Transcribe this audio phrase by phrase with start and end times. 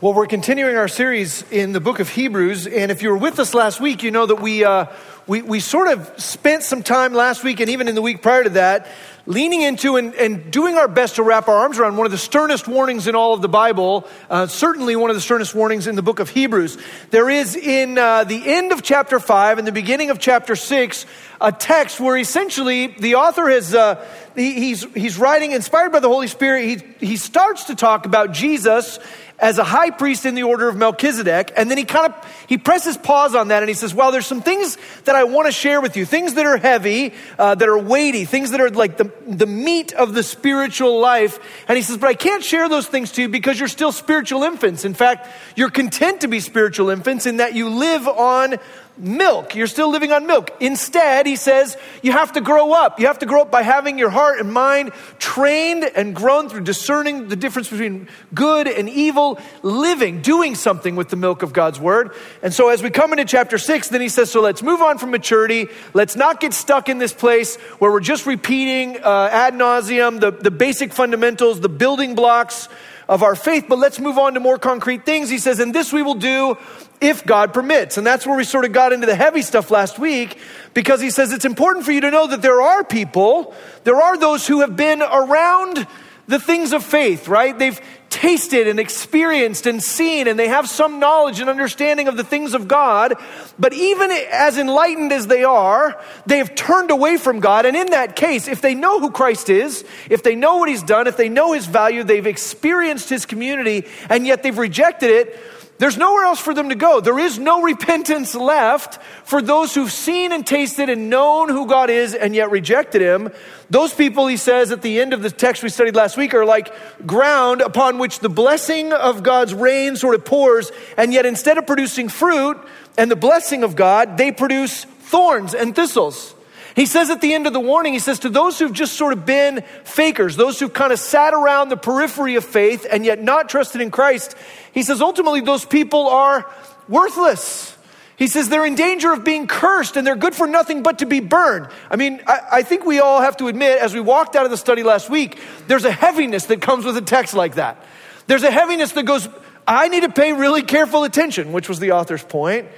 [0.00, 3.40] Well, we're continuing our series in the book of Hebrews, and if you were with
[3.40, 4.86] us last week, you know that we, uh,
[5.26, 8.44] we, we sort of spent some time last week and even in the week prior
[8.44, 8.86] to that
[9.28, 12.18] leaning into and, and doing our best to wrap our arms around one of the
[12.18, 15.96] sternest warnings in all of the Bible, uh, certainly one of the sternest warnings in
[15.96, 16.78] the book of Hebrews.
[17.10, 21.04] There is in uh, the end of chapter 5 and the beginning of chapter 6
[21.40, 24.04] a text where essentially the author has, uh,
[24.34, 26.64] he, he's, he's writing, inspired by the Holy Spirit,
[27.00, 28.98] he, he starts to talk about Jesus
[29.38, 31.52] as a high priest in the order of Melchizedek.
[31.56, 34.26] And then he kind of, he presses pause on that and he says, well, there's
[34.26, 37.68] some things that I want to share with you, things that are heavy, uh, that
[37.68, 41.38] are weighty, things that are like the, the meat of the spiritual life.
[41.68, 44.42] And he says, but I can't share those things to you because you're still spiritual
[44.42, 44.84] infants.
[44.84, 48.56] In fact, you're content to be spiritual infants in that you live on
[48.98, 49.54] milk.
[49.54, 50.50] You're still living on milk.
[50.60, 53.00] Instead, he says, you have to grow up.
[53.00, 56.62] You have to grow up by having your heart and mind trained and grown through
[56.62, 61.78] discerning the difference between good and evil, living, doing something with the milk of God's
[61.78, 62.12] word.
[62.42, 64.98] And so as we come into chapter six, then he says, so let's move on
[64.98, 65.68] from maturity.
[65.94, 70.30] Let's not get stuck in this place where we're just repeating uh, ad nauseum the,
[70.30, 72.68] the basic fundamentals, the building blocks
[73.08, 75.30] of our faith, but let's move on to more concrete things.
[75.30, 76.58] He says, and this we will do
[77.00, 77.96] if God permits.
[77.96, 80.38] And that's where we sort of got into the heavy stuff last week
[80.74, 84.18] because he says it's important for you to know that there are people, there are
[84.18, 85.86] those who have been around
[86.28, 87.58] the things of faith, right?
[87.58, 92.24] They've tasted and experienced and seen, and they have some knowledge and understanding of the
[92.24, 93.14] things of God.
[93.58, 97.66] But even as enlightened as they are, they have turned away from God.
[97.66, 100.82] And in that case, if they know who Christ is, if they know what He's
[100.82, 105.40] done, if they know His value, they've experienced His community, and yet they've rejected it,
[105.78, 107.00] there's nowhere else for them to go.
[107.00, 111.88] There is no repentance left for those who've seen and tasted and known who God
[111.88, 113.30] is and yet rejected Him.
[113.70, 116.44] Those people, he says at the end of the text we studied last week, are
[116.44, 116.72] like
[117.06, 121.66] ground upon which the blessing of God's rain sort of pours, and yet instead of
[121.66, 122.58] producing fruit
[122.96, 126.34] and the blessing of God, they produce thorns and thistles.
[126.78, 129.12] He says at the end of the warning, he says, to those who've just sort
[129.12, 133.20] of been fakers, those who've kind of sat around the periphery of faith and yet
[133.20, 134.36] not trusted in Christ,
[134.70, 136.48] he says, ultimately, those people are
[136.88, 137.76] worthless.
[138.14, 141.06] He says they're in danger of being cursed and they're good for nothing but to
[141.06, 141.66] be burned.
[141.90, 144.52] I mean, I, I, think we all have to admit, as we walked out of
[144.52, 147.84] the study last week, there's a heaviness that comes with a text like that.
[148.28, 149.28] There's a heaviness that goes,
[149.66, 152.68] I need to pay really careful attention, which was the author's point.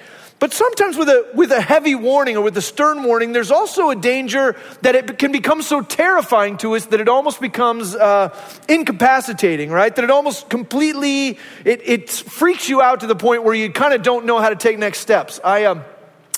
[0.41, 3.91] But sometimes with a, with a heavy warning or with a stern warning, there's also
[3.91, 8.35] a danger that it can become so terrifying to us that it almost becomes uh,
[8.67, 9.95] incapacitating, right?
[9.95, 13.93] That it almost completely, it, it freaks you out to the point where you kind
[13.93, 15.41] of don't know how to take next steps.
[15.45, 15.85] I, um,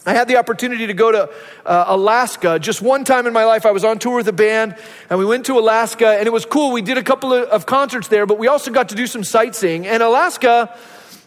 [0.04, 1.30] I had the opportunity to go to
[1.64, 2.58] uh, Alaska.
[2.58, 4.74] Just one time in my life, I was on tour with a band,
[5.10, 6.72] and we went to Alaska, and it was cool.
[6.72, 9.22] We did a couple of, of concerts there, but we also got to do some
[9.22, 9.86] sightseeing.
[9.86, 10.76] And Alaska,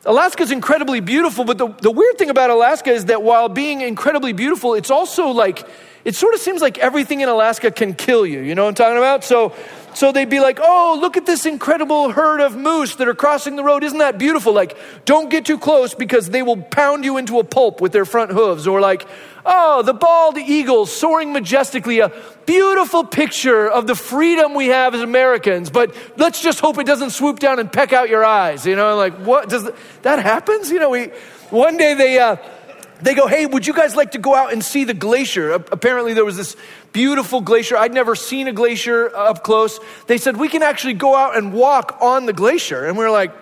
[0.06, 3.82] Alaska is incredibly beautiful, but the, the weird thing about Alaska is that while being
[3.82, 5.68] incredibly beautiful, it's also like,
[6.04, 8.42] it sort of seems like everything in Alaska can kill you.
[8.42, 9.24] You know what I'm talking about?
[9.24, 9.56] So,
[9.96, 13.56] so they'd be like, oh, look at this incredible herd of moose that are crossing
[13.56, 13.84] the road.
[13.84, 14.54] Isn't that beautiful?
[14.54, 18.06] Like, don't get too close because they will pound you into a pulp with their
[18.06, 18.68] front hooves.
[18.68, 19.08] Or like,
[19.46, 22.12] oh, the bald eagle soaring majestically, a
[22.46, 27.12] beautiful picture of the freedom we have as Americans, but let's just hope it doesn't
[27.12, 28.66] swoop down and peck out your eyes.
[28.66, 29.70] You know, like, what does
[30.02, 30.70] that happens?
[30.72, 31.06] You know, we,
[31.50, 32.38] one day they, uh,
[33.02, 35.52] they go, hey, would you guys like to go out and see the glacier?
[35.52, 36.56] Apparently, there was this
[36.94, 37.78] beautiful glacier.
[37.78, 39.80] I'd never seen a glacier up close.
[40.08, 42.86] They said, we can actually go out and walk on the glacier.
[42.86, 43.34] And we are like,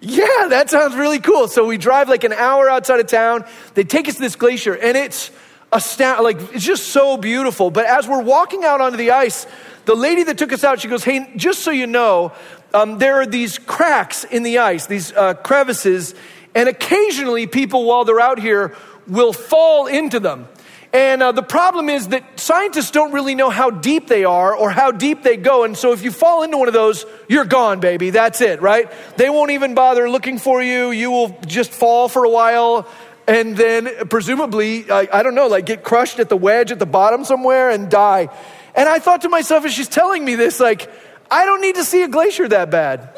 [0.00, 1.46] yeah, that sounds really cool.
[1.46, 3.44] So we drive like an hour outside of town.
[3.74, 5.30] They take us to this glacier, and it's
[5.72, 6.24] astounding.
[6.24, 7.70] Like, it's just so beautiful.
[7.70, 9.46] But as we're walking out onto the ice,
[9.84, 12.32] the lady that took us out, she goes, Hey, just so you know,
[12.74, 16.14] um, there are these cracks in the ice, these uh, crevices,
[16.54, 18.74] and occasionally people, while they're out here,
[19.06, 20.48] will fall into them.
[20.92, 24.70] And uh, the problem is that scientists don't really know how deep they are or
[24.70, 25.64] how deep they go.
[25.64, 28.10] And so if you fall into one of those, you're gone, baby.
[28.10, 28.92] That's it, right?
[29.16, 30.90] They won't even bother looking for you.
[30.90, 32.86] You will just fall for a while
[33.26, 36.86] and then presumably, I, I don't know, like get crushed at the wedge at the
[36.86, 38.28] bottom somewhere and die.
[38.74, 40.90] And I thought to myself as she's telling me this, like,
[41.30, 43.16] I don't need to see a glacier that bad.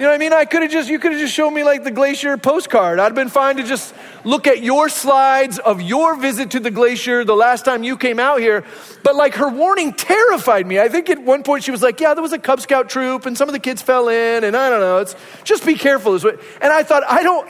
[0.00, 0.32] You know what I mean?
[0.32, 2.98] I could have just, you could have just shown me like the glacier postcard.
[2.98, 3.94] I'd have been fine to just
[4.24, 8.18] look at your slides of your visit to the glacier the last time you came
[8.18, 8.64] out here.
[9.02, 10.80] But like her warning terrified me.
[10.80, 13.26] I think at one point she was like, yeah, there was a Cub Scout troop
[13.26, 15.00] and some of the kids fell in and I don't know.
[15.00, 15.14] It's
[15.44, 16.14] just be careful.
[16.14, 17.46] And I thought, I don't,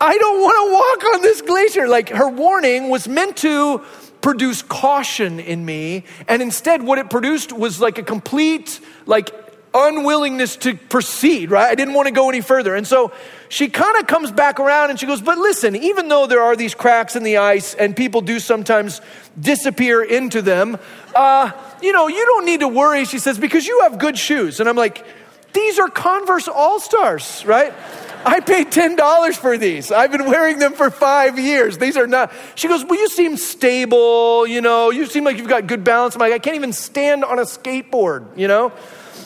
[0.00, 1.88] I don't want to walk on this glacier.
[1.88, 3.84] Like her warning was meant to
[4.22, 6.04] produce caution in me.
[6.26, 9.30] And instead, what it produced was like a complete, like,
[9.74, 11.70] unwillingness to proceed, right?
[11.70, 12.74] I didn't want to go any further.
[12.74, 13.12] And so
[13.48, 16.56] she kind of comes back around and she goes, But listen, even though there are
[16.56, 19.00] these cracks in the ice and people do sometimes
[19.38, 20.78] disappear into them,
[21.14, 21.52] uh,
[21.82, 24.60] you know, you don't need to worry, she says, because you have good shoes.
[24.60, 25.04] And I'm like,
[25.52, 27.72] These are Converse All Stars, right?
[28.24, 29.90] I paid $10 for these.
[29.90, 31.76] I've been wearing them for five years.
[31.78, 32.32] These are not.
[32.54, 36.14] She goes, Well, you seem stable, you know, you seem like you've got good balance.
[36.14, 38.72] I'm like, I can't even stand on a skateboard, you know?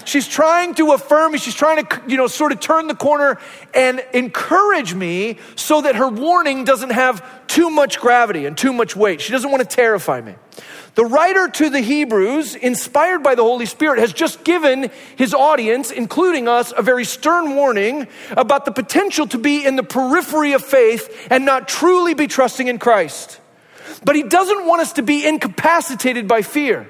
[0.06, 1.38] She's trying to affirm me.
[1.38, 3.38] She's trying to, you know, sort of turn the corner
[3.75, 8.94] and encourage me so that her warning doesn't have too much gravity and too much
[8.94, 9.20] weight.
[9.20, 10.37] She doesn't want to terrify me.
[10.94, 15.91] The writer to the Hebrews, inspired by the Holy Spirit, has just given his audience,
[15.91, 20.64] including us, a very stern warning about the potential to be in the periphery of
[20.64, 23.41] faith and not truly be trusting in Christ.
[24.05, 26.88] But he doesn't want us to be incapacitated by fear.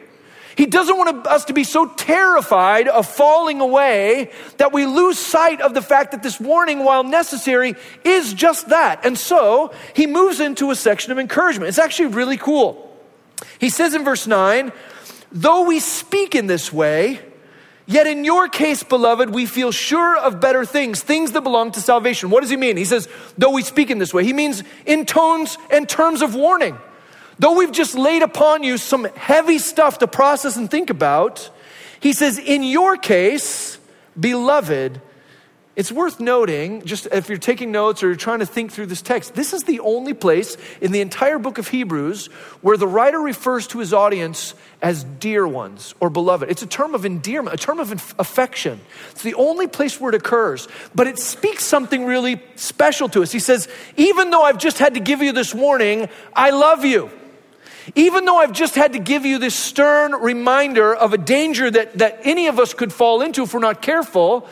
[0.56, 5.61] He doesn't want us to be so terrified of falling away that we lose sight
[5.61, 7.75] of the fact that this warning, while necessary,
[8.05, 9.05] is just that.
[9.05, 11.69] And so he moves into a section of encouragement.
[11.69, 12.82] It's actually really cool.
[13.58, 14.73] He says in verse 9,
[15.31, 17.20] though we speak in this way,
[17.88, 21.81] Yet in your case, beloved, we feel sure of better things, things that belong to
[21.81, 22.31] salvation.
[22.31, 22.76] What does he mean?
[22.76, 23.08] He says,
[23.38, 26.76] though we speak in this way, he means in tones and terms of warning.
[27.38, 31.50] Though we've just laid upon you some heavy stuff to process and think about,
[32.00, 33.78] he says, in your case,
[34.18, 35.00] beloved,
[35.76, 39.02] it's worth noting, just if you're taking notes or you're trying to think through this
[39.02, 42.28] text, this is the only place in the entire book of Hebrews
[42.62, 46.50] where the writer refers to his audience as dear ones or beloved.
[46.50, 48.80] It's a term of endearment, a term of affection.
[49.10, 53.30] It's the only place where it occurs, but it speaks something really special to us.
[53.30, 53.68] He says,
[53.98, 57.10] Even though I've just had to give you this warning, I love you.
[57.94, 61.98] Even though I've just had to give you this stern reminder of a danger that,
[61.98, 64.48] that any of us could fall into if we're not careful,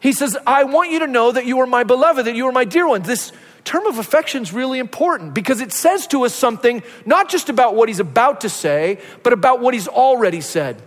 [0.00, 2.52] he says, I want you to know that you are my beloved, that you are
[2.52, 3.02] my dear one.
[3.02, 3.32] This
[3.64, 7.74] term of affection is really important because it says to us something not just about
[7.74, 10.80] what he's about to say, but about what he's already said.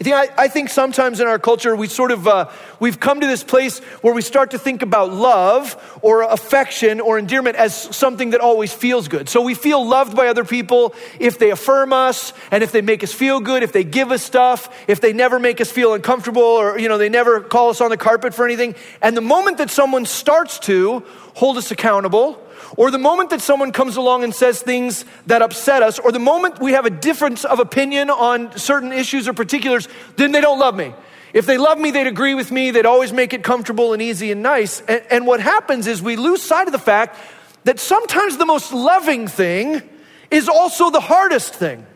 [0.00, 2.50] I, I think sometimes in our culture we sort of uh,
[2.80, 7.18] we've come to this place where we start to think about love or affection or
[7.18, 9.28] endearment as something that always feels good.
[9.28, 13.04] So we feel loved by other people if they affirm us and if they make
[13.04, 16.42] us feel good, if they give us stuff, if they never make us feel uncomfortable
[16.42, 18.74] or you know they never call us on the carpet for anything.
[19.00, 21.04] And the moment that someone starts to
[21.34, 22.41] hold us accountable
[22.76, 26.18] or the moment that someone comes along and says things that upset us, or the
[26.18, 30.58] moment we have a difference of opinion on certain issues or particulars, then they don't
[30.58, 30.94] love me.
[31.32, 34.30] If they love me, they'd agree with me, they'd always make it comfortable and easy
[34.32, 34.80] and nice.
[34.82, 37.16] And, and what happens is we lose sight of the fact
[37.64, 39.82] that sometimes the most loving thing
[40.30, 41.86] is also the hardest thing,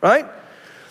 [0.00, 0.26] right?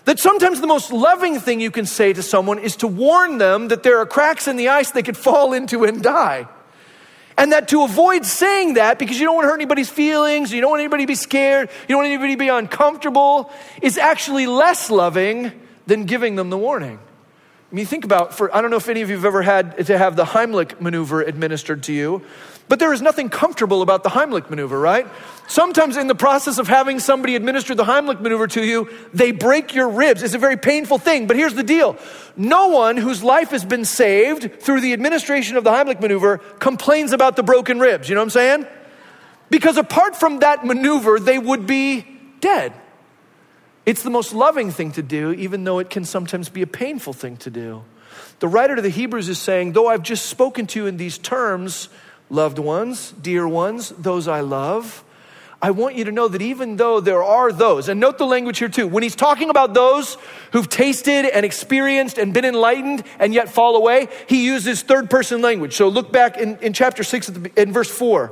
[0.06, 3.70] That sometimes the most loving thing you can say to someone is to warn them
[3.70, 6.48] that there are cracks in the ice they could fall into and die.
[7.38, 10.60] And that to avoid saying that, because you don't want to hurt anybody's feelings, you
[10.60, 13.52] don't want anybody to be scared, you don't want anybody to be uncomfortable,
[13.82, 15.52] is actually less loving
[15.86, 17.00] than giving them the warning.
[17.72, 19.86] I mean, think about, for, I don't know if any of you have ever had
[19.86, 22.24] to have the Heimlich maneuver administered to you,
[22.70, 25.06] but there is nothing comfortable about the Heimlich maneuver, right?
[25.50, 29.74] Sometimes in the process of having somebody administer the Heimlich maneuver to you, they break
[29.74, 30.22] your ribs.
[30.22, 31.98] It's a very painful thing, but here's the deal.
[32.36, 37.14] No one whose life has been saved through the administration of the Heimlich maneuver complains
[37.14, 38.10] about the broken ribs.
[38.10, 38.68] You know what I'm saying?
[39.50, 42.06] Because apart from that maneuver, they would be
[42.42, 42.74] dead.
[43.86, 47.14] It's the most loving thing to do, even though it can sometimes be a painful
[47.14, 47.84] thing to do.
[48.40, 51.18] The writer to the Hebrews is saying, though I've just spoken to you in these
[51.18, 51.88] terms,
[52.30, 55.06] loved ones, dear ones, those I love,
[55.60, 58.60] I want you to know that even though there are those, and note the language
[58.60, 60.18] here too, when he's talking about those
[60.52, 65.42] who've tasted and experienced and been enlightened and yet fall away, he uses third person
[65.42, 65.74] language.
[65.74, 68.32] So look back in, in chapter 6 in verse 4.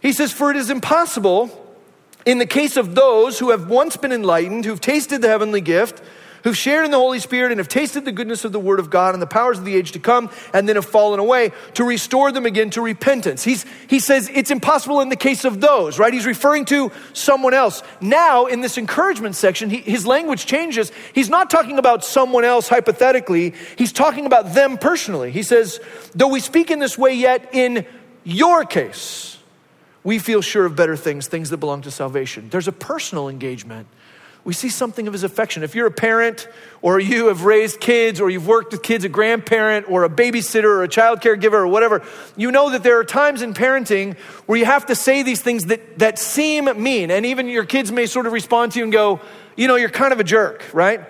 [0.00, 1.50] He says, For it is impossible
[2.24, 6.02] in the case of those who have once been enlightened, who've tasted the heavenly gift,
[6.44, 8.90] who've shared in the Holy Spirit and have tasted the goodness of the Word of
[8.90, 11.84] God and the powers of the age to come, and then have fallen away, to
[11.84, 13.44] restore them again to repentance.
[13.44, 16.12] He's, he says it's impossible in the case of those, right?
[16.12, 17.82] He's referring to someone else.
[18.00, 20.92] Now, in this encouragement section, he, his language changes.
[21.12, 25.30] He's not talking about someone else hypothetically, he's talking about them personally.
[25.30, 25.80] He says,
[26.14, 27.86] though we speak in this way, yet in
[28.24, 29.38] your case,
[30.04, 32.48] we feel sure of better things, things that belong to salvation.
[32.50, 33.88] There's a personal engagement.
[34.48, 35.62] We see something of his affection.
[35.62, 36.48] If you're a parent
[36.80, 40.64] or you have raised kids or you've worked with kids, a grandparent or a babysitter
[40.64, 42.02] or a child caregiver or whatever,
[42.34, 45.66] you know that there are times in parenting where you have to say these things
[45.66, 47.10] that, that seem mean.
[47.10, 49.20] And even your kids may sort of respond to you and go,
[49.54, 51.02] you know, you're kind of a jerk, right?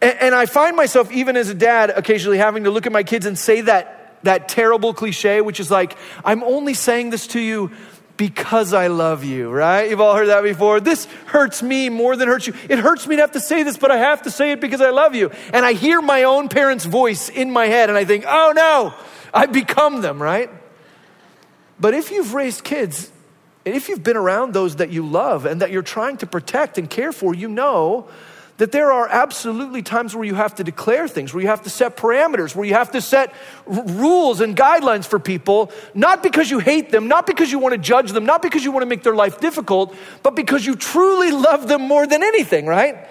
[0.00, 3.02] And, and I find myself, even as a dad, occasionally having to look at my
[3.02, 7.40] kids and say that, that terrible cliche, which is like, I'm only saying this to
[7.40, 7.72] you
[8.18, 9.88] because I love you, right?
[9.88, 10.80] You've all heard that before.
[10.80, 12.54] This hurts me more than hurts you.
[12.68, 14.82] It hurts me to have to say this, but I have to say it because
[14.82, 15.30] I love you.
[15.54, 18.92] And I hear my own parents' voice in my head and I think, oh no,
[19.32, 20.50] I've become them, right?
[21.80, 23.10] But if you've raised kids,
[23.64, 26.76] and if you've been around those that you love and that you're trying to protect
[26.76, 28.08] and care for, you know
[28.58, 31.70] that there are absolutely times where you have to declare things, where you have to
[31.70, 33.32] set parameters, where you have to set
[33.66, 37.72] r- rules and guidelines for people, not because you hate them, not because you want
[37.72, 40.74] to judge them, not because you want to make their life difficult, but because you
[40.74, 43.08] truly love them more than anything, right?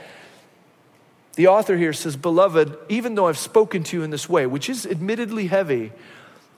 [1.35, 4.69] The author here says, Beloved, even though I've spoken to you in this way, which
[4.69, 5.93] is admittedly heavy,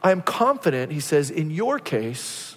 [0.01, 2.55] I am confident, he says, in your case,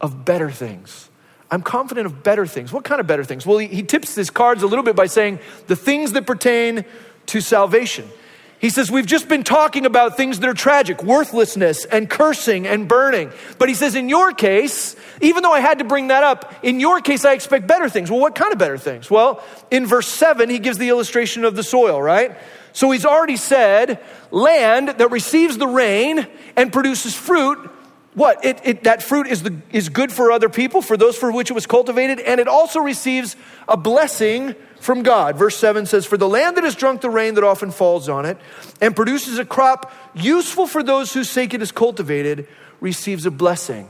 [0.00, 1.08] of better things.
[1.50, 2.72] I'm confident of better things.
[2.72, 3.46] What kind of better things?
[3.46, 5.38] Well, he, tips his cards a little bit by saying
[5.68, 6.84] the things that pertain
[7.26, 8.08] to salvation.
[8.58, 12.88] He says, We've just been talking about things that are tragic, worthlessness and cursing and
[12.88, 13.30] burning.
[13.58, 16.80] But he says, In your case, even though I had to bring that up, in
[16.80, 18.10] your case, I expect better things.
[18.10, 19.10] Well, what kind of better things?
[19.10, 22.36] Well, in verse 7, he gives the illustration of the soil, right?
[22.72, 24.00] So he's already said,
[24.30, 26.26] land that receives the rain
[26.56, 27.70] and produces fruit
[28.16, 28.42] what?
[28.46, 31.50] It, it, that fruit is, the, is good for other people, for those for which
[31.50, 33.36] it was cultivated, and it also receives
[33.68, 35.36] a blessing from God.
[35.36, 38.24] Verse 7 says, For the land that has drunk the rain that often falls on
[38.24, 38.38] it
[38.80, 42.48] and produces a crop useful for those whose sake it is cultivated
[42.80, 43.86] receives a blessing.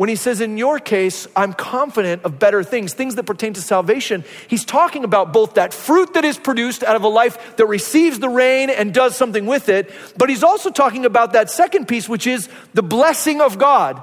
[0.00, 3.60] When he says, in your case, I'm confident of better things, things that pertain to
[3.60, 7.66] salvation, he's talking about both that fruit that is produced out of a life that
[7.66, 11.86] receives the rain and does something with it, but he's also talking about that second
[11.86, 14.02] piece, which is the blessing of God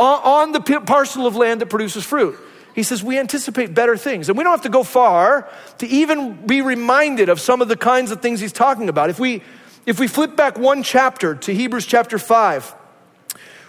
[0.00, 2.36] on the parcel of land that produces fruit.
[2.74, 4.28] He says, We anticipate better things.
[4.28, 5.48] And we don't have to go far
[5.78, 9.10] to even be reminded of some of the kinds of things he's talking about.
[9.10, 9.44] If we,
[9.86, 12.74] if we flip back one chapter to Hebrews chapter 5,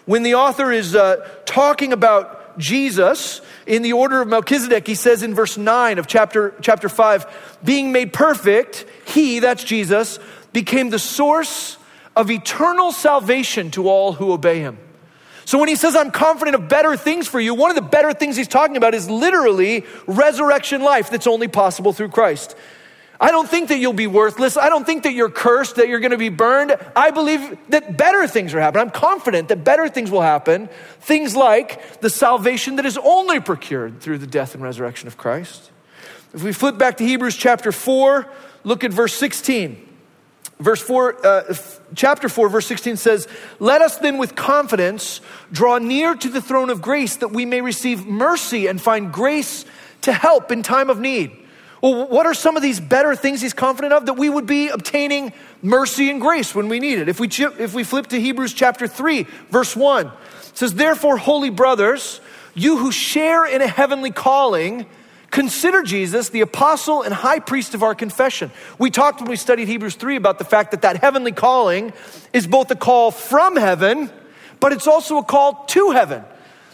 [0.08, 5.22] when the author is uh, talking about Jesus in the order of Melchizedek, he says
[5.22, 10.18] in verse 9 of chapter, chapter 5, being made perfect, he, that's Jesus,
[10.54, 11.78] became the source
[12.16, 14.78] of eternal salvation to all who obey him.
[15.46, 18.14] So when he says, I'm confident of better things for you, one of the better
[18.14, 22.56] things he's talking about is literally resurrection life that's only possible through Christ.
[23.20, 24.58] I don't think that you'll be worthless.
[24.58, 26.76] I don't think that you're cursed, that you're going to be burned.
[26.96, 28.86] I believe that better things are happening.
[28.86, 30.70] I'm confident that better things will happen.
[31.00, 35.72] Things like the salvation that is only procured through the death and resurrection of Christ.
[36.34, 38.30] If we flip back to Hebrews chapter 4,
[38.64, 39.86] look at verse 16.
[40.60, 41.56] Verse 4, uh,
[41.96, 43.28] chapter 4, verse 16 says,
[43.60, 45.22] Let us then with confidence
[45.52, 49.66] draw near to the throne of grace that we may receive mercy and find grace
[50.02, 51.47] to help in time of need.
[51.82, 54.08] Well, what are some of these better things he's confident of?
[54.08, 57.08] That we would be obtaining mercy and grace when we need it.
[57.08, 60.12] If we, if we flip to Hebrews chapter 3, verse 1, it
[60.54, 62.20] says, Therefore, holy brothers,
[62.56, 64.88] you who share in a heavenly calling,
[65.30, 68.52] consider Jesus the apostle and high priest of our confession.
[68.80, 71.94] We talked when we studied Hebrews 3 about the fact that that heavenly calling
[72.34, 74.10] is both a call from heaven,
[74.60, 76.24] but it's also a call to heaven.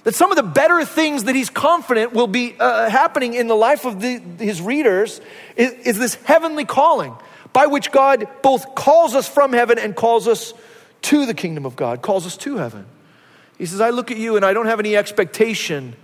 [0.03, 3.55] That some of the better things that he's confident will be uh, happening in the
[3.55, 5.21] life of the, his readers
[5.55, 7.15] is, is this heavenly calling
[7.53, 10.53] by which God both calls us from heaven and calls us
[11.03, 12.85] to the kingdom of God, calls us to heaven.
[13.57, 15.95] He says, I look at you and I don't have any expectation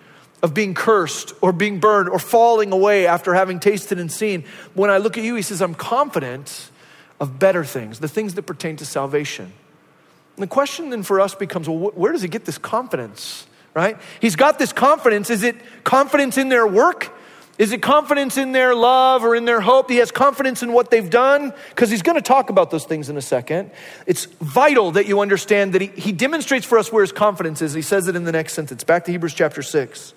[0.42, 4.46] of being cursed or being burned or falling away after having tasted and seen.
[4.74, 6.70] When I look at you, he says, I'm confident
[7.20, 9.52] of better things, the things that pertain to salvation.
[10.36, 13.46] And the question then for us becomes well, where does he get this confidence?
[13.74, 13.98] Right?
[14.20, 15.30] He's got this confidence.
[15.30, 17.12] Is it confidence in their work?
[17.60, 19.90] Is it confidence in their love or in their hope?
[19.90, 23.10] He has confidence in what they've done because he's going to talk about those things
[23.10, 23.72] in a second.
[24.06, 27.74] It's vital that you understand that he, he demonstrates for us where his confidence is.
[27.74, 28.86] He says it in the next sentence.
[28.86, 30.14] Back to Hebrews chapter 6.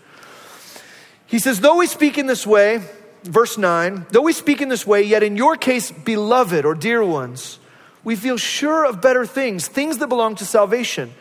[1.27, 2.81] He says, Though we speak in this way,
[3.25, 7.03] verse 9, though we speak in this way, yet in your case, beloved or dear
[7.03, 7.59] ones,
[8.05, 11.13] we feel sure of better things, things that belong to salvation.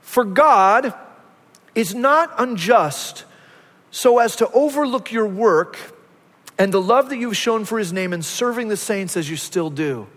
[0.00, 0.94] For God,
[1.78, 3.24] is not unjust
[3.92, 5.78] so as to overlook your work
[6.58, 9.36] and the love that you've shown for his name in serving the saints as you
[9.36, 10.08] still do.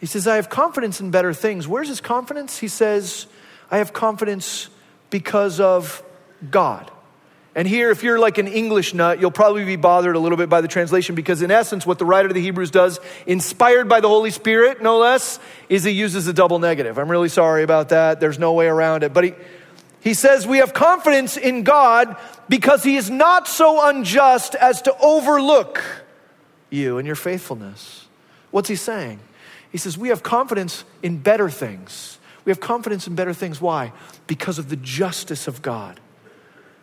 [0.00, 1.68] He says, I have confidence in better things.
[1.68, 2.56] Where's his confidence?
[2.58, 3.26] He says,
[3.70, 4.70] I have confidence
[5.10, 6.02] because of
[6.50, 6.90] God.
[7.54, 10.48] And here, if you're like an English nut, you'll probably be bothered a little bit
[10.48, 14.00] by the translation because, in essence, what the writer of the Hebrews does, inspired by
[14.00, 15.38] the Holy Spirit, no less,
[15.68, 16.98] is he uses a double negative.
[16.98, 18.20] I'm really sorry about that.
[18.20, 19.12] There's no way around it.
[19.12, 19.34] But he,
[20.06, 22.16] he says we have confidence in God
[22.48, 25.82] because He is not so unjust as to overlook
[26.70, 28.06] you and your faithfulness.
[28.52, 29.18] What's he saying?
[29.72, 32.20] He says, We have confidence in better things.
[32.44, 33.60] We have confidence in better things.
[33.60, 33.92] Why?
[34.28, 35.98] Because of the justice of God.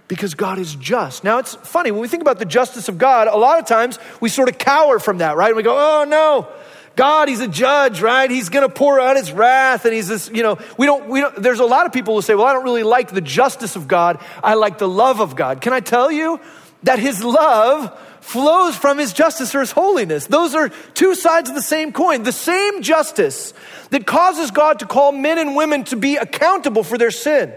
[0.09, 1.23] Because God is just.
[1.23, 3.99] Now, it's funny, when we think about the justice of God, a lot of times
[4.19, 5.55] we sort of cower from that, right?
[5.55, 6.49] We go, oh no,
[6.95, 8.29] God, He's a judge, right?
[8.29, 11.21] He's going to pour out His wrath, and He's this, you know, we don't, we
[11.21, 13.75] don't, there's a lot of people who say, well, I don't really like the justice
[13.75, 14.19] of God.
[14.43, 15.61] I like the love of God.
[15.61, 16.39] Can I tell you
[16.83, 20.27] that His love flows from His justice or His holiness?
[20.27, 22.23] Those are two sides of the same coin.
[22.23, 23.53] The same justice
[23.89, 27.53] that causes God to call men and women to be accountable for their sin.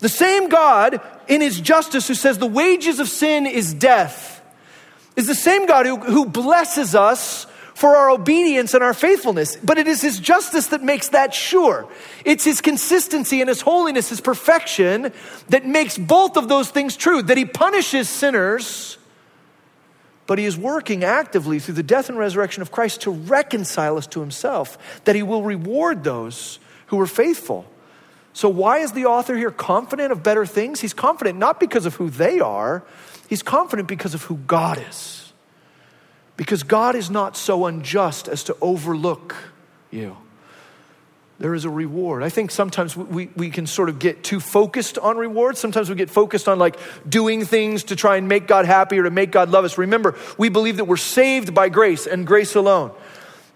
[0.00, 4.40] The same God in His justice who says the wages of sin is death
[5.16, 7.46] is the same God who, who blesses us
[7.80, 9.56] for our obedience and our faithfulness.
[9.56, 11.88] But it is His justice that makes that sure.
[12.26, 15.14] It's His consistency and His holiness, His perfection
[15.48, 17.22] that makes both of those things true.
[17.22, 18.98] That He punishes sinners,
[20.26, 24.06] but He is working actively through the death and resurrection of Christ to reconcile us
[24.08, 25.00] to Himself.
[25.04, 26.58] That He will reward those
[26.88, 27.64] who are faithful.
[28.34, 30.82] So, why is the author here confident of better things?
[30.82, 32.84] He's confident not because of who they are,
[33.30, 35.19] he's confident because of who God is.
[36.40, 39.36] Because God is not so unjust as to overlook
[39.90, 40.16] you.
[41.38, 42.22] There is a reward.
[42.22, 45.60] I think sometimes we, we can sort of get too focused on rewards.
[45.60, 49.02] Sometimes we get focused on like doing things to try and make God happy or
[49.02, 49.76] to make God love us.
[49.76, 52.92] Remember, we believe that we're saved by grace and grace alone.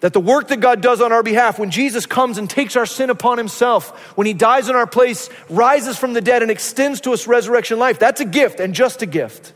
[0.00, 2.84] That the work that God does on our behalf, when Jesus comes and takes our
[2.84, 7.00] sin upon himself, when he dies in our place, rises from the dead, and extends
[7.00, 9.54] to us resurrection life, that's a gift and just a gift.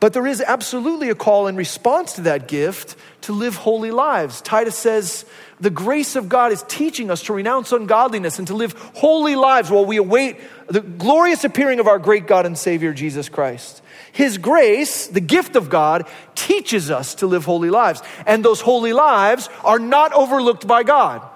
[0.00, 4.40] But there is absolutely a call in response to that gift to live holy lives.
[4.40, 5.24] Titus says,
[5.60, 9.70] the grace of God is teaching us to renounce ungodliness and to live holy lives
[9.70, 10.38] while we await
[10.68, 13.82] the glorious appearing of our great God and Savior, Jesus Christ.
[14.12, 18.00] His grace, the gift of God, teaches us to live holy lives.
[18.24, 21.28] And those holy lives are not overlooked by God.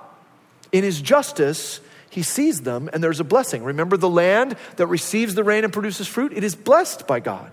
[0.71, 3.65] In His justice, He sees them and there's a blessing.
[3.65, 6.33] Remember the land that receives the rain and produces fruit?
[6.33, 7.51] It is blessed by God.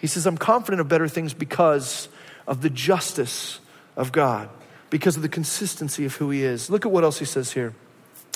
[0.00, 2.08] He says, I'm confident of better things because
[2.46, 3.60] of the justice
[3.96, 4.48] of God,
[4.88, 6.70] because of the consistency of who He is.
[6.70, 7.74] Look at what else He says here.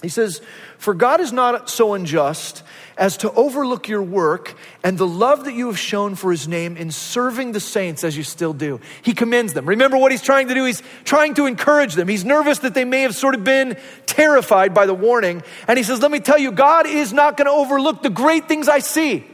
[0.05, 0.42] He says,
[0.77, 2.62] For God is not so unjust
[2.96, 6.77] as to overlook your work and the love that you have shown for his name
[6.77, 8.81] in serving the saints as you still do.
[9.03, 9.66] He commends them.
[9.66, 10.64] Remember what he's trying to do?
[10.64, 12.07] He's trying to encourage them.
[12.07, 15.42] He's nervous that they may have sort of been terrified by the warning.
[15.66, 18.46] And he says, Let me tell you, God is not going to overlook the great
[18.46, 19.24] things I see.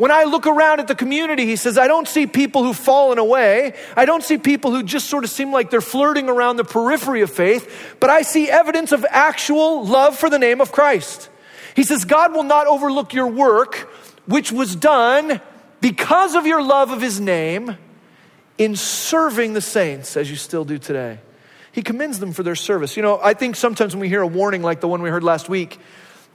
[0.00, 3.18] When I look around at the community, he says, I don't see people who've fallen
[3.18, 3.74] away.
[3.94, 7.20] I don't see people who just sort of seem like they're flirting around the periphery
[7.20, 11.28] of faith, but I see evidence of actual love for the name of Christ.
[11.76, 13.74] He says, God will not overlook your work,
[14.24, 15.38] which was done
[15.82, 17.76] because of your love of his name
[18.56, 21.18] in serving the saints as you still do today.
[21.72, 22.96] He commends them for their service.
[22.96, 25.24] You know, I think sometimes when we hear a warning like the one we heard
[25.24, 25.78] last week,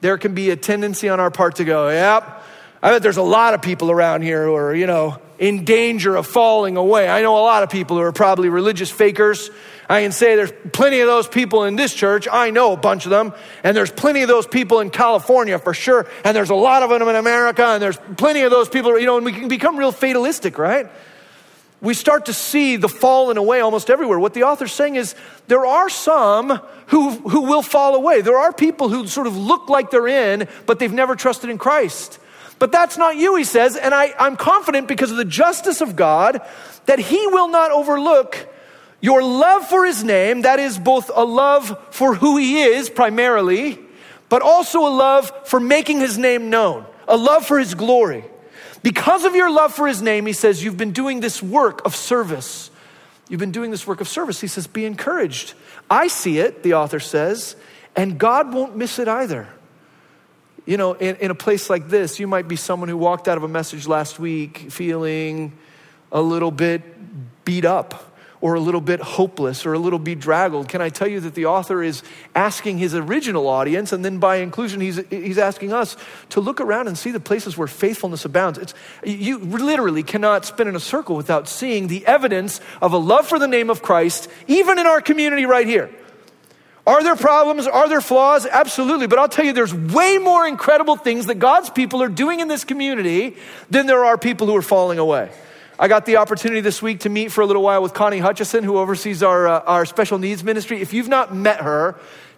[0.01, 2.43] there can be a tendency on our part to go, yep,
[2.85, 6.15] I bet there's a lot of people around here who are, you know, in danger
[6.15, 7.09] of falling away.
[7.09, 9.49] I know a lot of people who are probably religious fakers.
[9.89, 12.27] I can say there's plenty of those people in this church.
[12.31, 13.33] I know a bunch of them.
[13.63, 16.05] And there's plenty of those people in California for sure.
[16.23, 17.65] And there's a lot of them in America.
[17.65, 20.87] And there's plenty of those people, you know, and we can become real fatalistic, right?
[21.81, 24.19] We start to see the falling away almost everywhere.
[24.19, 25.15] What the author's saying is
[25.47, 28.21] there are some who, who will fall away.
[28.21, 31.57] There are people who sort of look like they're in, but they've never trusted in
[31.57, 32.19] Christ.
[32.57, 35.95] But that's not you, he says, and I, I'm confident because of the justice of
[35.95, 36.41] God
[36.85, 38.47] that he will not overlook
[39.01, 43.77] your love for his name, that is both a love for who he is primarily,
[44.29, 48.23] but also a love for making his name known, a love for his glory.
[48.81, 51.95] Because of your love for his name, he says, you've been doing this work of
[51.95, 52.71] service.
[53.27, 54.39] You've been doing this work of service.
[54.39, 55.55] He says, be encouraged.
[55.89, 57.55] I see it, the author says,
[57.95, 59.47] and God won't miss it either.
[60.65, 63.37] You know, in, in a place like this, you might be someone who walked out
[63.37, 65.53] of a message last week feeling
[66.11, 70.67] a little bit beat up or a little bit hopeless or a little bedraggled.
[70.67, 74.37] Can I tell you that the author is asking his original audience, and then by
[74.37, 75.97] inclusion, he's, he's asking us
[76.29, 78.57] to look around and see the places where faithfulness abounds.
[78.57, 78.73] It's,
[79.03, 83.39] you literally cannot spin in a circle without seeing the evidence of a love for
[83.39, 85.89] the name of Christ, even in our community right here.
[86.87, 87.65] Are there problems?
[87.65, 88.45] Are there flaws?
[88.45, 89.07] Absolutely.
[89.07, 92.47] But I'll tell you, there's way more incredible things that God's people are doing in
[92.47, 93.37] this community
[93.71, 95.31] than there are people who are falling away.
[95.79, 98.63] I got the opportunity this week to meet for a little while with Connie Hutchison,
[98.63, 100.79] who oversees our, uh, our special needs ministry.
[100.79, 101.95] If you've not met her,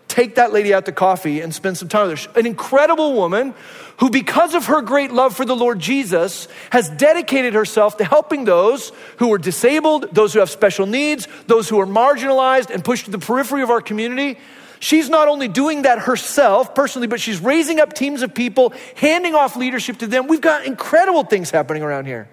[0.08, 2.40] take that lady out to coffee and spend some time with her.
[2.40, 3.54] An incredible woman
[3.98, 8.46] who, because of her great love for the Lord Jesus, has dedicated herself to helping
[8.46, 13.06] those who are disabled, those who have special needs, those who are marginalized and pushed
[13.06, 14.38] to the periphery of our community.
[14.80, 19.34] She's not only doing that herself personally, but she's raising up teams of people, handing
[19.34, 20.28] off leadership to them.
[20.28, 22.30] We've got incredible things happening around here.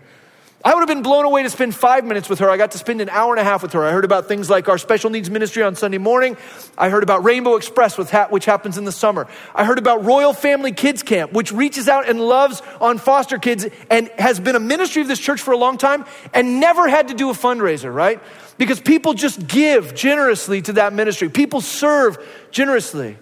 [0.64, 2.48] I would have been blown away to spend five minutes with her.
[2.48, 3.84] I got to spend an hour and a half with her.
[3.84, 6.38] I heard about things like our special needs ministry on Sunday morning.
[6.78, 9.28] I heard about Rainbow Express, which happens in the summer.
[9.54, 13.66] I heard about Royal Family Kids Camp, which reaches out and loves on foster kids
[13.90, 17.08] and has been a ministry of this church for a long time and never had
[17.08, 18.22] to do a fundraiser, right?
[18.56, 21.28] Because people just give generously to that ministry.
[21.28, 22.16] People serve
[22.50, 23.18] generously.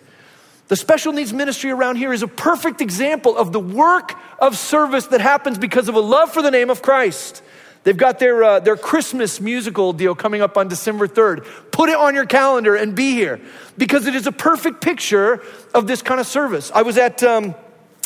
[0.72, 5.06] The special needs ministry around here is a perfect example of the work of service
[5.08, 7.42] that happens because of a love for the name of Christ.
[7.84, 11.44] They've got their, uh, their Christmas musical deal coming up on December 3rd.
[11.72, 13.38] Put it on your calendar and be here
[13.76, 15.42] because it is a perfect picture
[15.74, 16.72] of this kind of service.
[16.74, 17.22] I was at.
[17.22, 17.54] Um,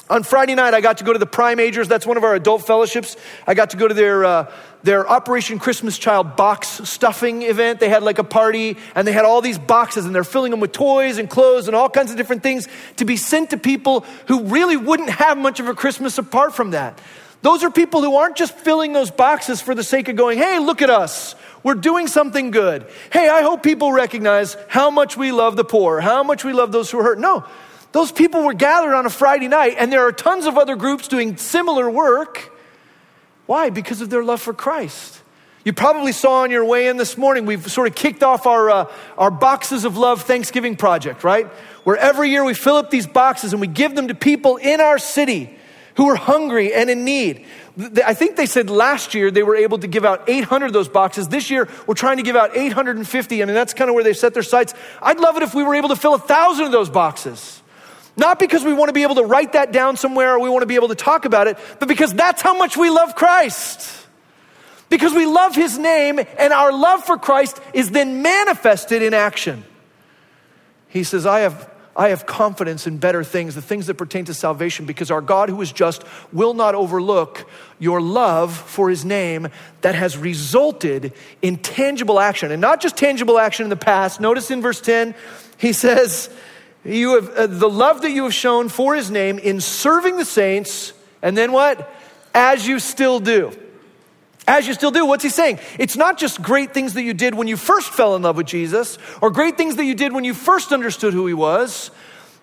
[0.08, 1.88] on Friday night, I got to go to the Primagers.
[1.88, 3.16] That's one of our adult fellowships.
[3.46, 4.52] I got to go to their, uh,
[4.84, 7.80] their Operation Christmas Child box stuffing event.
[7.80, 10.60] They had like a party and they had all these boxes and they're filling them
[10.60, 14.04] with toys and clothes and all kinds of different things to be sent to people
[14.28, 17.00] who really wouldn't have much of a Christmas apart from that.
[17.42, 20.58] Those are people who aren't just filling those boxes for the sake of going, hey,
[20.58, 21.34] look at us.
[21.62, 22.86] We're doing something good.
[23.12, 26.70] Hey, I hope people recognize how much we love the poor, how much we love
[26.70, 27.18] those who are hurt.
[27.18, 27.44] No,
[27.92, 31.08] those people were gathered on a Friday night, and there are tons of other groups
[31.08, 32.52] doing similar work.
[33.46, 33.70] Why?
[33.70, 35.22] Because of their love for Christ.
[35.64, 38.70] You probably saw on your way in this morning, we've sort of kicked off our,
[38.70, 41.46] uh, our Boxes of Love Thanksgiving project, right?
[41.82, 44.80] Where every year we fill up these boxes and we give them to people in
[44.80, 45.56] our city
[45.96, 47.46] who are hungry and in need.
[48.04, 50.88] I think they said last year they were able to give out 800 of those
[50.88, 51.28] boxes.
[51.28, 53.42] This year we're trying to give out 850.
[53.42, 54.72] I mean, that's kind of where they've set their sights.
[55.02, 57.60] I'd love it if we were able to fill a thousand of those boxes.
[58.16, 60.62] Not because we want to be able to write that down somewhere or we want
[60.62, 64.06] to be able to talk about it, but because that's how much we love Christ.
[64.88, 69.64] Because we love his name and our love for Christ is then manifested in action.
[70.88, 74.34] He says, I have, I have confidence in better things, the things that pertain to
[74.34, 76.02] salvation, because our God who is just
[76.32, 77.46] will not overlook
[77.78, 79.48] your love for his name
[79.82, 82.50] that has resulted in tangible action.
[82.50, 84.20] And not just tangible action in the past.
[84.20, 85.14] Notice in verse 10,
[85.58, 86.30] he says,
[86.86, 90.24] you have uh, the love that you have shown for his name in serving the
[90.24, 91.92] saints, and then what?
[92.34, 93.52] As you still do.
[94.48, 95.58] As you still do, what's he saying?
[95.78, 98.46] It's not just great things that you did when you first fell in love with
[98.46, 101.90] Jesus, or great things that you did when you first understood who he was,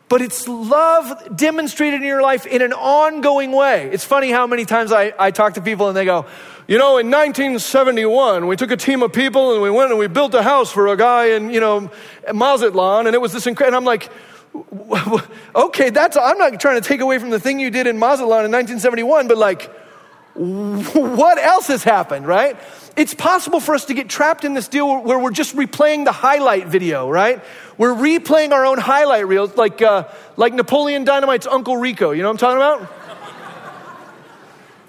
[0.09, 3.89] but it's love demonstrated in your life in an ongoing way.
[3.91, 6.25] It's funny how many times I, I talk to people and they go,
[6.67, 10.07] you know, in 1971, we took a team of people and we went and we
[10.07, 11.89] built a house for a guy in, you know,
[12.33, 14.09] Mazatlan, and it was this incredible, and I'm like,
[15.55, 18.45] okay, that's, I'm not trying to take away from the thing you did in Mazatlan
[18.45, 19.63] in 1971, but like,
[20.35, 22.57] what else has happened, right?
[22.95, 26.11] It's possible for us to get trapped in this deal where we're just replaying the
[26.11, 27.43] highlight video, right?
[27.77, 32.11] We're replaying our own highlight reels, like, uh, like Napoleon Dynamite's Uncle Rico.
[32.11, 32.99] You know what I'm talking about?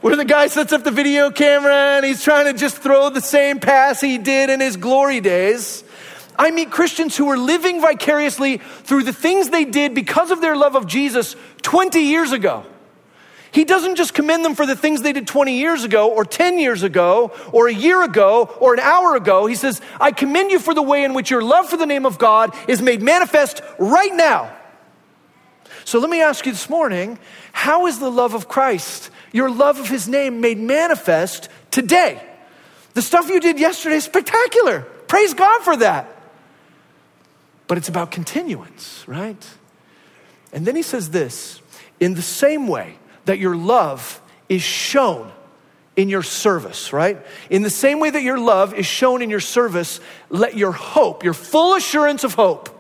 [0.01, 3.23] where the guy sets up the video camera and he's trying to just throw the
[3.23, 5.84] same pass he did in his glory days.
[6.37, 10.57] I meet Christians who are living vicariously through the things they did because of their
[10.57, 12.65] love of Jesus 20 years ago.
[13.53, 16.59] He doesn't just commend them for the things they did 20 years ago, or 10
[16.59, 19.47] years ago, or a year ago, or an hour ago.
[19.47, 22.05] He says, I commend you for the way in which your love for the name
[22.05, 24.53] of God is made manifest right now.
[25.85, 27.17] So let me ask you this morning
[27.53, 32.21] how is the love of Christ, your love of his name, made manifest today?
[32.95, 34.81] The stuff you did yesterday is spectacular.
[35.07, 36.14] Praise God for that
[37.67, 39.49] but it's about continuance, right?
[40.53, 41.61] And then he says this
[42.01, 45.33] in the same way that your love is shown
[45.97, 47.25] in your service, right?
[47.51, 51.25] In the same way that your love is shown in your service, let your hope,
[51.25, 52.71] your full assurance of hope,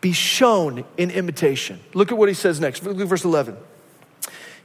[0.00, 1.80] be shown in imitation.
[1.94, 2.84] Look at what he says next.
[2.84, 3.56] Look at verse 11.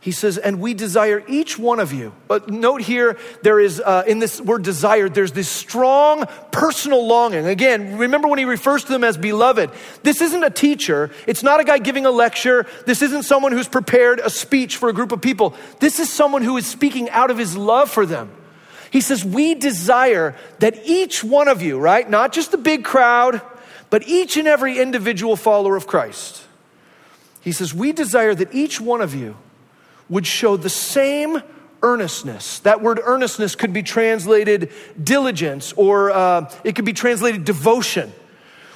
[0.01, 2.11] He says, and we desire each one of you.
[2.27, 7.45] But note here, there is, uh, in this word desired, there's this strong personal longing.
[7.45, 9.69] Again, remember when he refers to them as beloved.
[10.01, 11.11] This isn't a teacher.
[11.27, 12.65] It's not a guy giving a lecture.
[12.87, 15.53] This isn't someone who's prepared a speech for a group of people.
[15.79, 18.31] This is someone who is speaking out of his love for them.
[18.89, 22.09] He says, we desire that each one of you, right?
[22.09, 23.39] Not just the big crowd,
[23.91, 26.43] but each and every individual follower of Christ.
[27.41, 29.37] He says, we desire that each one of you
[30.11, 31.41] would show the same
[31.81, 32.59] earnestness.
[32.59, 34.71] That word earnestness could be translated
[35.01, 38.13] diligence or uh, it could be translated devotion.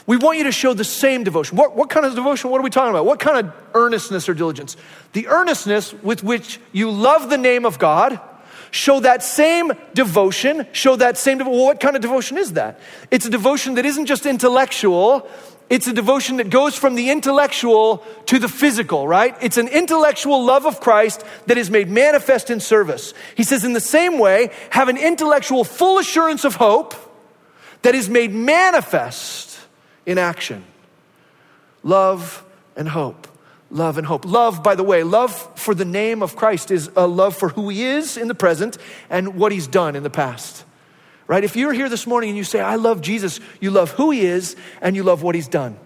[0.08, 1.58] We want you to show the same devotion.
[1.58, 2.50] What, what kind of devotion?
[2.50, 3.06] What are we talking about?
[3.06, 4.78] What kind of earnestness or diligence?
[5.14, 8.20] The earnestness with which you love the name of God,
[8.72, 12.80] show that same devotion, show that same, well, what kind of devotion is that?
[13.10, 15.28] It's a devotion that isn't just intellectual,
[15.70, 19.36] it's a devotion that goes from the intellectual to the physical, right?
[19.42, 23.14] It's an intellectual love of Christ that is made manifest in service.
[23.36, 26.94] He says, in the same way, have an intellectual full assurance of hope
[27.82, 29.60] that is made manifest
[30.06, 30.64] in action.
[31.84, 33.28] Love and hope.
[33.72, 34.24] Love and hope.
[34.26, 37.70] Love, by the way, love for the name of Christ is a love for who
[37.70, 38.78] he is in the present
[39.10, 40.64] and what he's done in the past.
[41.28, 41.44] Right?
[41.44, 44.22] If you're here this morning and you say, I love Jesus, you love who he
[44.22, 45.78] is and you love what he's done.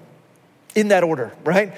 [0.76, 1.74] In that order, right?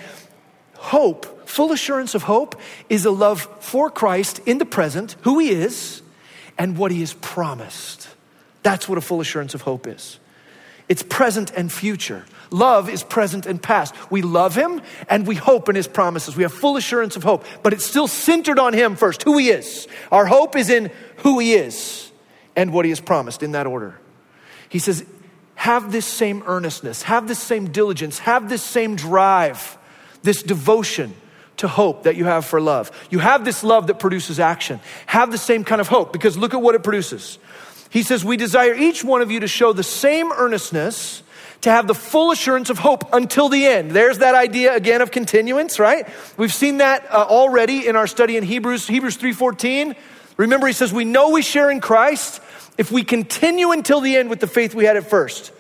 [0.76, 5.52] Hope, full assurance of hope, is a love for Christ in the present, who he
[5.52, 6.02] is,
[6.58, 8.10] and what he has promised.
[8.64, 10.20] That's what a full assurance of hope is.
[10.90, 12.26] It's present and future.
[12.50, 13.94] Love is present and past.
[14.12, 16.36] We love him and we hope in his promises.
[16.36, 19.52] We have full assurance of hope, but it's still centered on him first, who he
[19.52, 19.88] is.
[20.12, 22.11] Our hope is in who he is
[22.56, 24.00] and what he has promised in that order.
[24.70, 25.06] He says,
[25.56, 29.78] have this same earnestness, have this same diligence, have this same drive,
[30.24, 31.14] this devotion
[31.58, 32.92] to hope that you have for love.
[33.12, 34.80] You have this love that produces action.
[35.06, 37.38] Have the same kind of hope because look at what it produces.
[37.92, 41.22] He says, We desire each one of you to show the same earnestness
[41.62, 43.92] to have the full assurance of hope until the end.
[43.92, 46.08] There's that idea again of continuance, right?
[46.38, 49.96] We've seen that uh, already in our study in Hebrews, Hebrews 3:14.
[50.42, 52.42] Remember he says we know we share in Christ
[52.76, 55.52] if we continue until the end with the faith we had at first.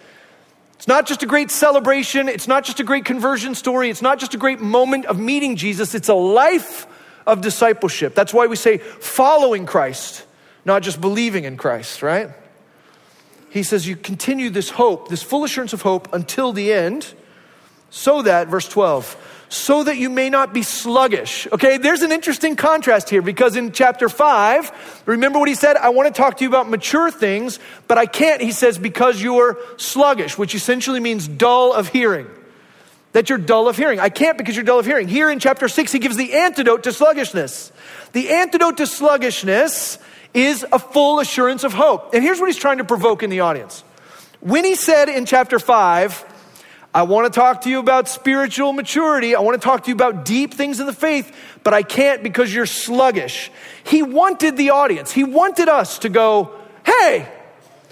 [0.73, 4.17] It's not just a great celebration, it's not just a great conversion story, it's not
[4.17, 6.87] just a great moment of meeting Jesus, it's a life
[7.27, 8.15] of discipleship.
[8.15, 10.25] That's why we say following Christ
[10.65, 12.29] not just believing in Christ, right?
[13.51, 17.13] He says, You continue this hope, this full assurance of hope until the end,
[17.91, 21.45] so that, verse 12, so that you may not be sluggish.
[21.51, 25.75] Okay, there's an interesting contrast here because in chapter 5, remember what he said?
[25.75, 29.21] I want to talk to you about mature things, but I can't, he says, because
[29.21, 32.27] you're sluggish, which essentially means dull of hearing.
[33.11, 33.99] That you're dull of hearing.
[33.99, 35.09] I can't because you're dull of hearing.
[35.09, 37.73] Here in chapter 6, he gives the antidote to sluggishness.
[38.13, 39.99] The antidote to sluggishness
[40.33, 42.13] is a full assurance of hope.
[42.13, 43.83] And here's what he's trying to provoke in the audience.
[44.39, 46.30] When he said in chapter 5,
[46.93, 49.33] I want to talk to you about spiritual maturity.
[49.33, 52.21] I want to talk to you about deep things in the faith, but I can't
[52.21, 53.49] because you're sluggish.
[53.85, 56.51] He wanted the audience, he wanted us to go,
[56.85, 57.27] Hey,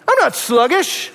[0.07, 1.11] I'm not sluggish.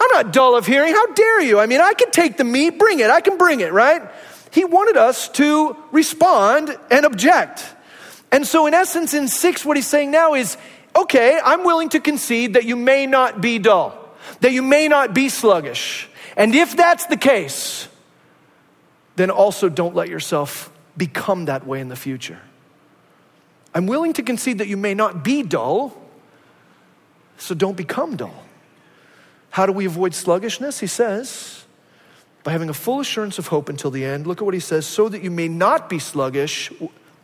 [0.00, 0.92] I'm not dull of hearing.
[0.92, 1.60] How dare you?
[1.60, 3.08] I mean, I can take the meat, bring it.
[3.10, 4.02] I can bring it, right?
[4.50, 7.64] He wanted us to respond and object.
[8.32, 10.56] And so, in essence, in six, what he's saying now is
[10.96, 13.96] okay, I'm willing to concede that you may not be dull,
[14.40, 16.08] that you may not be sluggish.
[16.36, 17.88] And if that's the case,
[19.16, 22.40] then also don't let yourself become that way in the future.
[23.74, 25.96] I'm willing to concede that you may not be dull,
[27.38, 28.44] so don't become dull.
[29.50, 30.80] How do we avoid sluggishness?
[30.80, 31.64] He says,
[32.42, 34.26] by having a full assurance of hope until the end.
[34.26, 36.72] Look at what he says, so that you may not be sluggish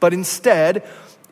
[0.00, 0.86] but instead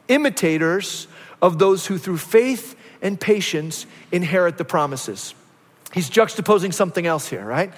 [0.09, 1.07] imitators
[1.41, 5.35] of those who through faith and patience inherit the promises.
[5.92, 7.72] He's juxtaposing something else here, right?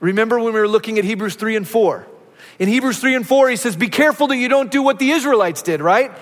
[0.00, 2.06] Remember when we were looking at Hebrews 3 and 4?
[2.58, 5.10] In Hebrews 3 and 4, he says, Be careful that you don't do what the
[5.10, 6.12] Israelites did, right?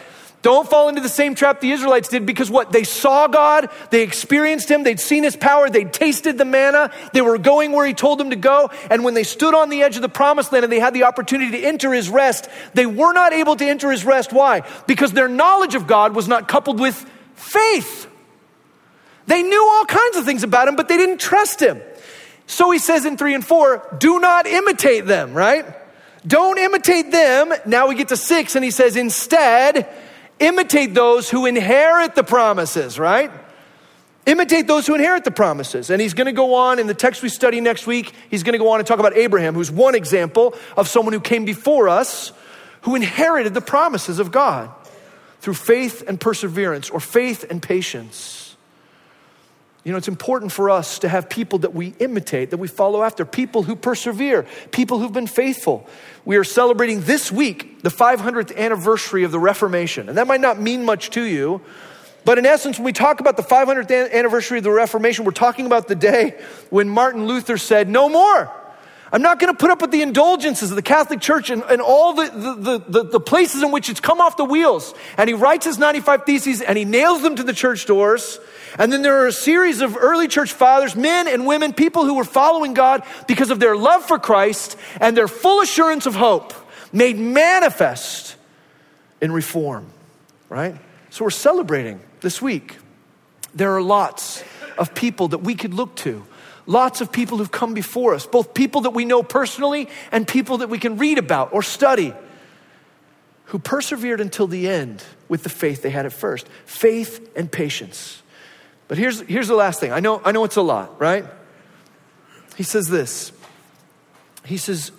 [0.45, 2.71] Don't fall into the same trap the Israelites did because what?
[2.71, 7.23] They saw God, they experienced Him, they'd seen His power, they'd tasted the manna, they
[7.23, 8.71] were going where He told them to go.
[8.91, 11.05] And when they stood on the edge of the promised land and they had the
[11.05, 14.35] opportunity to enter His rest, they were not able to enter His rest.
[14.35, 14.69] Why?
[14.87, 16.95] Because their knowledge of God was not coupled with
[17.37, 18.07] faith.
[19.27, 21.81] They knew all kinds of things about Him, but they didn't trust Him.
[22.47, 25.65] So He says in 3 and 4, do not imitate them, right?
[26.27, 27.53] Don't imitate them.
[27.67, 29.89] Now we get to 6 and He says, instead,
[30.39, 33.31] imitate those who inherit the promises, right?
[34.27, 35.91] Imitate those who inherit the promises.
[35.91, 38.55] And he's going to go on in the text we study next week, he's going
[38.55, 41.89] to go on and talk about Abraham, who's one example of someone who came before
[41.89, 42.33] us
[42.83, 44.71] who inherited the promises of God
[45.41, 48.44] through faith and perseverance or faith and patience.
[49.85, 53.03] You know, it's important for us to have people that we imitate, that we follow
[53.03, 55.87] after, people who persevere, people who've been faithful.
[56.25, 60.09] We are celebrating this week the 500th anniversary of the Reformation.
[60.09, 61.61] And that might not mean much to you,
[62.25, 65.67] but in essence, when we talk about the 500th anniversary of the Reformation, we're talking
[65.67, 68.51] about the day when Martin Luther said, No more.
[69.15, 71.81] I'm not going to put up with the indulgences of the Catholic Church and, and
[71.81, 74.93] all the, the, the, the, places in which it's come off the wheels.
[75.17, 78.41] And he writes his 95 Theses and he nails them to the church doors.
[78.77, 82.15] And then there are a series of early church fathers, men and women, people who
[82.15, 86.53] were following God because of their love for Christ and their full assurance of hope
[86.93, 88.35] made manifest
[89.21, 89.87] in reform,
[90.49, 90.75] right?
[91.11, 92.79] So we're celebrating this week.
[93.55, 94.43] There are lots
[94.77, 96.27] of people that we could look to
[96.67, 100.59] lots of people who've come before us, both people that we know personally and people
[100.59, 102.15] that we can read about or study,
[103.47, 108.23] who persevered until the end with the faith they had at first faith and patience.
[108.89, 109.93] But here's, here's the last thing.
[109.93, 111.25] I know, I know it's a lot, right?
[112.57, 113.33] He says this.
[114.45, 114.93] He says,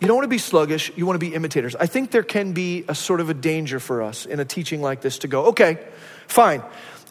[0.00, 1.74] You don't want to be sluggish, you want to be imitators.
[1.74, 4.80] I think there can be a sort of a danger for us in a teaching
[4.80, 5.78] like this to go, okay,
[6.28, 6.62] fine.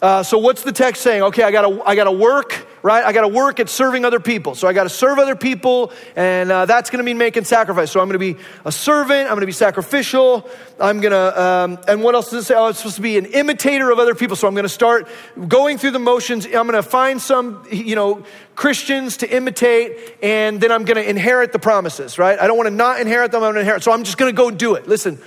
[0.02, 1.22] Uh, so what's the text saying?
[1.22, 3.02] Okay, I gotta, I gotta work, right?
[3.02, 4.54] I gotta work at serving other people.
[4.54, 7.92] So I gotta serve other people, and uh, that's gonna mean making sacrifice.
[7.92, 10.46] So I'm gonna be a servant, I'm gonna be sacrificial,
[10.78, 12.54] I'm gonna, um, and what else does it say?
[12.54, 14.36] Oh, it's supposed to be an imitator of other people.
[14.36, 15.08] So I'm gonna start
[15.48, 16.44] going through the motions.
[16.44, 18.22] I'm gonna find some, you know,
[18.54, 22.38] Christians to imitate, and then I'm gonna inherit the promises, right?
[22.38, 23.82] I don't wanna not inherit them, I'm gonna inherit.
[23.82, 24.86] So I'm just gonna go do it.
[24.86, 25.18] Listen,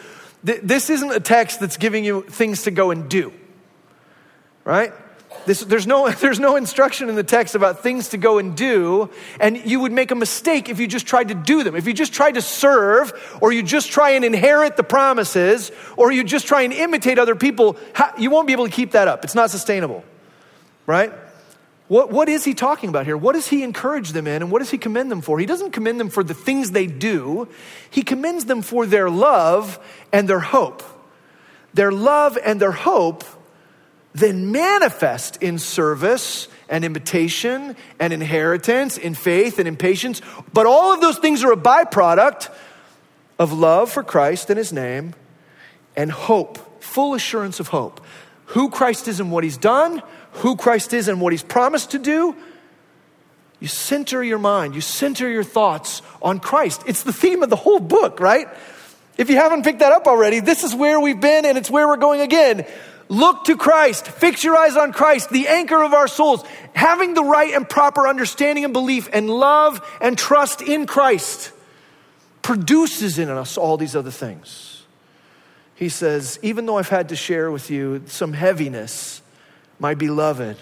[0.45, 3.33] th- this isn't a text that's giving you things to go and do
[4.63, 4.93] right?
[5.45, 9.09] This, there's, no, there's no instruction in the text about things to go and do,
[9.39, 11.75] and you would make a mistake if you just tried to do them.
[11.75, 16.11] If you just tried to serve, or you just try and inherit the promises, or
[16.11, 17.77] you just try and imitate other people,
[18.17, 19.23] you won't be able to keep that up.
[19.23, 20.03] It's not sustainable,
[20.85, 21.11] right?
[21.87, 23.17] What, what is he talking about here?
[23.17, 25.39] What does he encourage them in, and what does he commend them for?
[25.39, 27.47] He doesn't commend them for the things they do,
[27.89, 29.79] he commends them for their love
[30.11, 30.83] and their hope.
[31.73, 33.23] Their love and their hope
[34.13, 40.21] then manifest in service and invitation and inheritance, in faith and in patience.
[40.53, 42.49] But all of those things are a byproduct
[43.37, 45.13] of love for Christ and his name
[45.95, 48.01] and hope, full assurance of hope.
[48.47, 51.99] Who Christ is and what he's done, who Christ is and what he's promised to
[51.99, 52.35] do.
[53.59, 56.81] You center your mind, you center your thoughts on Christ.
[56.87, 58.47] It's the theme of the whole book, right?
[59.17, 61.87] If you haven't picked that up already, this is where we've been and it's where
[61.87, 62.65] we're going again.
[63.09, 64.07] Look to Christ.
[64.07, 66.43] Fix your eyes on Christ, the anchor of our souls.
[66.73, 71.51] Having the right and proper understanding and belief and love and trust in Christ
[72.43, 74.83] produces in us all these other things.
[75.73, 79.21] He says, even though I've had to share with you some heaviness,
[79.79, 80.57] my beloved,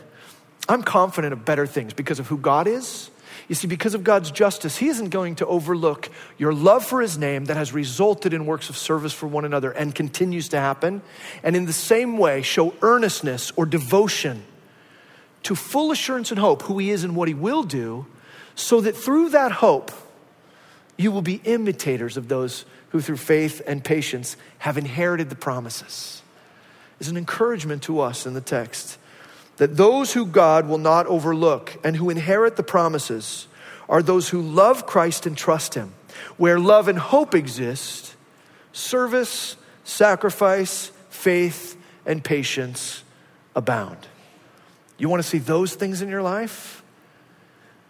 [0.69, 3.09] I'm confident of better things because of who God is
[3.47, 7.17] you see, because of God's justice, He isn't going to overlook your love for His
[7.17, 11.01] name that has resulted in works of service for one another and continues to happen.
[11.43, 14.43] And in the same way, show earnestness or devotion
[15.43, 18.05] to full assurance and hope who He is and what He will do,
[18.55, 19.91] so that through that hope,
[20.97, 26.21] you will be imitators of those who, through faith and patience, have inherited the promises.
[26.99, 28.97] Is an encouragement to us in the text
[29.57, 33.47] that those who God will not overlook and who inherit the promises
[33.89, 35.93] are those who love Christ and trust Him.
[36.37, 38.15] Where love and hope exist,
[38.71, 43.03] service, sacrifice, faith, and patience
[43.55, 43.97] abound.
[44.97, 46.83] You want to see those things in your life?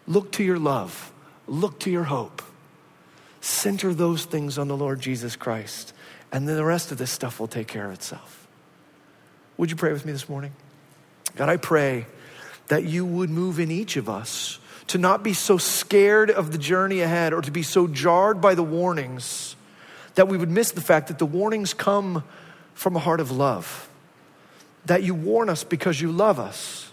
[0.08, 1.12] Look to your love,
[1.48, 2.42] look to your hope.
[3.42, 5.94] Center those things on the Lord Jesus Christ,
[6.32, 8.48] and then the rest of this stuff will take care of itself.
[9.58, 10.54] Would you pray with me this morning?
[11.38, 12.08] God, I pray
[12.68, 16.58] that you would move in each of us to not be so scared of the
[16.58, 19.56] journey ahead or to be so jarred by the warnings
[20.16, 22.24] that we would miss the fact that the warnings come
[22.74, 23.88] from a heart of love.
[24.86, 26.92] That you warn us because you love us.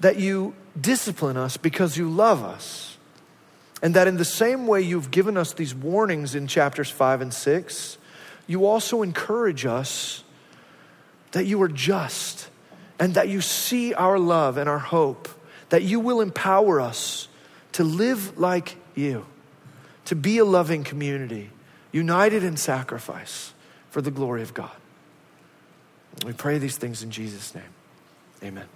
[0.00, 2.96] That you discipline us because you love us.
[3.82, 7.34] And that in the same way you've given us these warnings in chapters five and
[7.34, 7.98] six,
[8.46, 10.24] you also encourage us
[11.32, 12.48] that you are just
[12.98, 15.28] and that you see our love and our hope,
[15.68, 17.28] that you will empower us
[17.72, 19.26] to live like you,
[20.06, 21.50] to be a loving community,
[21.92, 23.52] united in sacrifice
[23.90, 24.70] for the glory of God.
[26.24, 27.64] We pray these things in Jesus' name.
[28.42, 28.66] Amen.